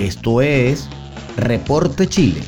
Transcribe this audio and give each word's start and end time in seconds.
Esto 0.00 0.40
es 0.40 0.88
Reporte 1.36 2.06
Chile. 2.06 2.40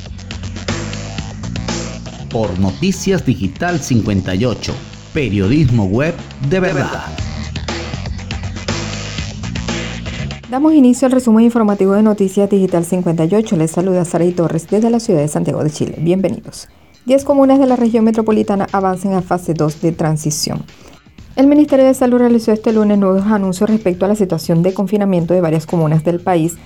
Por 2.30 2.58
Noticias 2.58 3.26
Digital 3.26 3.78
58, 3.78 4.72
periodismo 5.12 5.84
web 5.84 6.14
de 6.48 6.60
verdad. 6.60 7.04
Damos 10.50 10.72
inicio 10.72 11.04
al 11.04 11.12
resumen 11.12 11.44
informativo 11.44 11.92
de 11.92 12.02
Noticias 12.02 12.48
Digital 12.48 12.86
58. 12.86 13.56
Les 13.56 13.70
saluda 13.70 14.06
Saray 14.06 14.32
Torres 14.32 14.66
desde 14.70 14.88
la 14.88 14.98
ciudad 14.98 15.20
de 15.20 15.28
Santiago 15.28 15.62
de 15.62 15.70
Chile. 15.70 15.96
Bienvenidos. 15.98 16.70
10 17.04 17.22
comunas 17.26 17.58
de 17.58 17.66
la 17.66 17.76
región 17.76 18.06
metropolitana 18.06 18.66
avanzan 18.72 19.12
a 19.12 19.20
fase 19.20 19.52
2 19.52 19.82
de 19.82 19.92
transición. 19.92 20.62
El 21.36 21.48
Ministerio 21.48 21.84
de 21.84 21.92
Salud 21.92 22.18
realizó 22.18 22.50
este 22.52 22.72
lunes 22.72 22.98
nuevos 22.98 23.26
anuncios 23.26 23.68
respecto 23.68 24.06
a 24.06 24.08
la 24.08 24.14
situación 24.14 24.62
de 24.62 24.72
confinamiento 24.72 25.34
de 25.34 25.42
varias 25.42 25.66
comunas 25.66 26.02
del 26.02 26.20
país, 26.20 26.56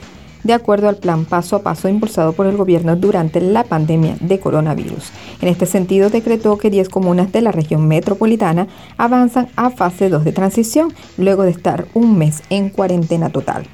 de 0.46 0.52
acuerdo 0.52 0.88
al 0.88 0.96
plan 0.96 1.24
paso 1.24 1.56
a 1.56 1.62
paso 1.62 1.88
impulsado 1.88 2.32
por 2.32 2.46
el 2.46 2.56
gobierno 2.56 2.96
durante 2.96 3.40
la 3.40 3.64
pandemia 3.64 4.16
de 4.20 4.38
coronavirus. 4.38 5.10
En 5.40 5.48
este 5.48 5.66
sentido, 5.66 6.08
decretó 6.08 6.56
que 6.56 6.70
10 6.70 6.88
comunas 6.88 7.32
de 7.32 7.42
la 7.42 7.52
región 7.52 7.86
metropolitana 7.88 8.68
avanzan 8.96 9.48
a 9.56 9.70
fase 9.70 10.08
2 10.08 10.24
de 10.24 10.32
transición, 10.32 10.94
luego 11.18 11.42
de 11.42 11.50
estar 11.50 11.86
un 11.94 12.16
mes 12.16 12.42
en 12.48 12.70
cuarentena 12.70 13.30
total. 13.30 13.64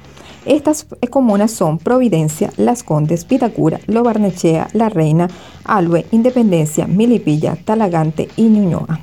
Estas 0.45 0.85
comunas 1.09 1.51
son 1.51 1.77
Providencia, 1.77 2.51
Las 2.57 2.83
Condes, 2.83 3.23
Pitacura, 3.23 3.79
Lobarnechea, 3.87 4.67
La 4.73 4.89
Reina, 4.89 5.29
Alue, 5.63 6.05
Independencia, 6.11 6.85
Milipilla, 6.85 7.57
Talagante 7.63 8.27
y 8.35 8.43
Ñuñoa. 8.43 8.99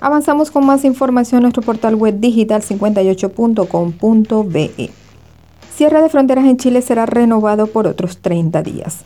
Avanzamos 0.00 0.50
con 0.50 0.66
más 0.66 0.84
información 0.84 1.38
en 1.38 1.44
nuestro 1.44 1.62
portal 1.62 1.94
web 1.94 2.20
digital 2.20 2.60
58.com.be. 2.60 5.05
Cierre 5.76 6.00
de 6.00 6.08
fronteras 6.08 6.46
en 6.46 6.56
Chile 6.56 6.80
será 6.80 7.04
renovado 7.04 7.66
por 7.66 7.86
otros 7.86 8.16
30 8.22 8.62
días. 8.62 9.04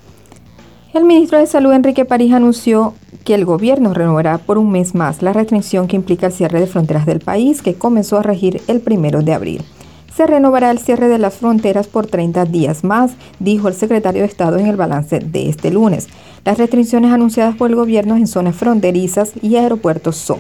El 0.95 1.03
ministro 1.03 1.39
de 1.39 1.49
Salud 1.49 1.73
Enrique 1.73 2.05
París 2.05 2.33
anunció 2.33 2.95
que 3.25 3.35
el 3.35 3.45
gobierno 3.45 3.93
renovará 3.93 4.39
por 4.39 4.57
un 4.57 4.71
mes 4.71 4.95
más 4.95 5.21
la 5.21 5.33
restricción 5.33 5.89
que 5.89 5.97
implica 5.97 6.29
el 6.29 6.33
cierre 6.33 6.61
de 6.61 6.69
fronteras 6.69 7.07
del 7.07 7.19
país 7.19 7.61
que 7.61 7.75
comenzó 7.75 8.19
a 8.19 8.23
regir 8.23 8.63
el 8.69 8.81
primero 8.81 9.21
de 9.23 9.35
abril 9.35 9.65
se 10.15 10.27
renovará 10.27 10.71
el 10.71 10.79
cierre 10.79 11.09
de 11.09 11.19
las 11.19 11.35
fronteras 11.35 11.87
por 11.87 12.07
30 12.07 12.45
días 12.47 12.85
más, 12.85 13.13
dijo 13.39 13.69
el 13.69 13.75
secretario 13.75 14.23
de 14.23 14.29
Estado 14.29 14.59
en 14.59 14.67
el 14.67 14.77
balance 14.77 15.21
de 15.21 15.49
este 15.49 15.71
lunes. 15.71 16.09
Las 16.45 16.59
restricciones 16.59 17.13
anunciadas 17.13 17.57
por 17.57 17.71
el 17.71 17.77
gobierno 17.77 18.17
en 18.17 18.27
zonas 18.27 18.57
fronterizas 18.57 19.33
y 19.43 19.57
aeropuertos 19.57 20.17
son 20.17 20.39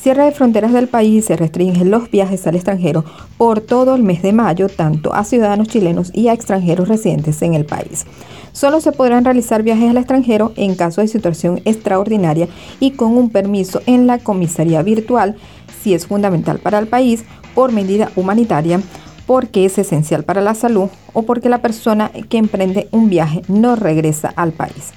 cierre 0.00 0.24
de 0.24 0.32
fronteras 0.32 0.72
del 0.72 0.88
país 0.88 1.24
y 1.24 1.26
se 1.26 1.36
restringen 1.36 1.90
los 1.90 2.10
viajes 2.10 2.46
al 2.46 2.54
extranjero 2.54 3.04
por 3.36 3.60
todo 3.60 3.94
el 3.94 4.02
mes 4.02 4.22
de 4.22 4.32
mayo, 4.32 4.68
tanto 4.68 5.12
a 5.12 5.24
ciudadanos 5.24 5.68
chilenos 5.68 6.10
y 6.14 6.28
a 6.28 6.32
extranjeros 6.32 6.88
residentes 6.88 7.42
en 7.42 7.54
el 7.54 7.66
país. 7.66 8.06
Solo 8.52 8.80
se 8.80 8.92
podrán 8.92 9.24
realizar 9.24 9.62
viajes 9.62 9.90
al 9.90 9.98
extranjero 9.98 10.52
en 10.56 10.74
caso 10.74 11.00
de 11.00 11.08
situación 11.08 11.60
extraordinaria 11.64 12.48
y 12.78 12.92
con 12.92 13.16
un 13.16 13.30
permiso 13.30 13.82
en 13.86 14.06
la 14.06 14.18
comisaría 14.18 14.82
virtual, 14.82 15.36
si 15.82 15.94
es 15.94 16.06
fundamental 16.06 16.58
para 16.58 16.78
el 16.78 16.86
país, 16.86 17.24
por 17.54 17.72
medida 17.72 18.10
humanitaria 18.16 18.80
porque 19.30 19.64
es 19.64 19.78
esencial 19.78 20.24
para 20.24 20.40
la 20.40 20.56
salud 20.56 20.88
o 21.12 21.22
porque 21.22 21.48
la 21.48 21.62
persona 21.62 22.10
que 22.28 22.36
emprende 22.36 22.88
un 22.90 23.08
viaje 23.08 23.42
no 23.46 23.76
regresa 23.76 24.32
al 24.34 24.50
país. 24.50 24.90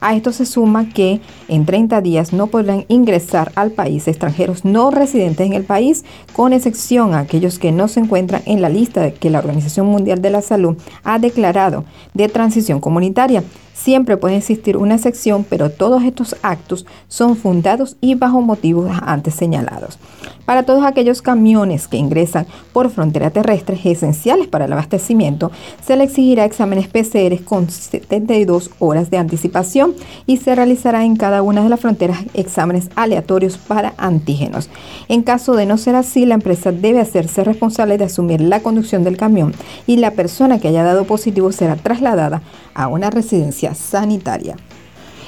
A 0.00 0.14
esto 0.14 0.32
se 0.32 0.46
suma 0.46 0.88
que 0.90 1.20
en 1.48 1.66
30 1.66 2.00
días 2.00 2.32
no 2.32 2.46
podrán 2.46 2.84
ingresar 2.86 3.50
al 3.56 3.72
país 3.72 4.06
extranjeros 4.06 4.64
no 4.64 4.92
residentes 4.92 5.44
en 5.44 5.54
el 5.54 5.64
país, 5.64 6.04
con 6.34 6.52
excepción 6.52 7.14
a 7.14 7.18
aquellos 7.18 7.58
que 7.58 7.72
no 7.72 7.88
se 7.88 7.98
encuentran 7.98 8.42
en 8.46 8.62
la 8.62 8.68
lista 8.68 9.10
que 9.10 9.28
la 9.28 9.40
Organización 9.40 9.88
Mundial 9.88 10.22
de 10.22 10.30
la 10.30 10.40
Salud 10.40 10.76
ha 11.02 11.18
declarado 11.18 11.84
de 12.14 12.28
transición 12.28 12.78
comunitaria. 12.78 13.42
Siempre 13.82 14.18
puede 14.18 14.36
existir 14.36 14.76
una 14.76 14.96
excepción, 14.96 15.42
pero 15.48 15.70
todos 15.70 16.02
estos 16.02 16.36
actos 16.42 16.84
son 17.08 17.34
fundados 17.34 17.96
y 18.02 18.14
bajo 18.14 18.42
motivos 18.42 18.90
antes 19.00 19.34
señalados. 19.34 19.98
Para 20.44 20.64
todos 20.64 20.84
aquellos 20.84 21.22
camiones 21.22 21.88
que 21.88 21.96
ingresan 21.96 22.46
por 22.72 22.90
frontera 22.90 23.30
terrestre 23.30 23.80
esenciales 23.82 24.48
para 24.48 24.66
el 24.66 24.72
abastecimiento, 24.72 25.50
se 25.82 25.96
le 25.96 26.04
exigirá 26.04 26.44
exámenes 26.44 26.88
PCR 26.88 27.42
con 27.42 27.70
72 27.70 28.70
horas 28.80 29.10
de 29.10 29.16
anticipación 29.16 29.94
y 30.26 30.38
se 30.38 30.54
realizará 30.54 31.04
en 31.04 31.16
cada 31.16 31.40
una 31.40 31.62
de 31.62 31.70
las 31.70 31.80
fronteras 31.80 32.18
exámenes 32.34 32.90
aleatorios 32.96 33.56
para 33.56 33.94
antígenos. 33.96 34.68
En 35.08 35.22
caso 35.22 35.54
de 35.54 35.64
no 35.64 35.78
ser 35.78 35.94
así, 35.94 36.26
la 36.26 36.34
empresa 36.34 36.70
debe 36.70 37.00
hacerse 37.00 37.44
responsable 37.44 37.96
de 37.96 38.04
asumir 38.04 38.42
la 38.42 38.60
conducción 38.60 39.04
del 39.04 39.16
camión 39.16 39.54
y 39.86 39.96
la 39.96 40.10
persona 40.10 40.58
que 40.58 40.68
haya 40.68 40.84
dado 40.84 41.04
positivo 41.04 41.50
será 41.52 41.76
trasladada 41.76 42.42
a 42.74 42.88
una 42.88 43.10
residencia 43.10 43.69
sanitaria. 43.74 44.56